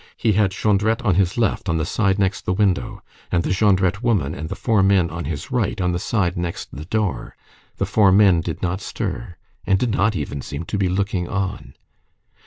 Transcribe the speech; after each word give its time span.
He 0.17 0.31
had 0.33 0.49
Jondrette 0.49 1.03
on 1.05 1.13
his 1.13 1.37
left, 1.37 1.69
on 1.69 1.77
the 1.77 1.85
side 1.85 2.17
next 2.17 2.47
the 2.47 2.53
window, 2.53 3.03
and 3.31 3.43
the 3.43 3.51
Jondrette 3.51 4.01
woman 4.01 4.33
and 4.33 4.49
the 4.49 4.55
four 4.55 4.81
men 4.81 5.11
on 5.11 5.25
his 5.25 5.51
right, 5.51 5.79
on 5.79 5.91
the 5.91 5.99
side 5.99 6.35
next 6.35 6.69
the 6.75 6.85
door. 6.85 7.35
The 7.77 7.85
four 7.85 8.11
men 8.11 8.41
did 8.41 8.63
not 8.63 8.81
stir, 8.81 9.35
and 9.63 9.77
did 9.77 9.91
not 9.91 10.15
even 10.15 10.41
seem 10.41 10.63
to 10.63 10.77
be 10.79 10.89
looking 10.89 11.29
on. 11.29 11.75